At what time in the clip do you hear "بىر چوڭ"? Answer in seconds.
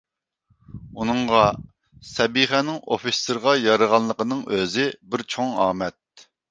5.15-5.59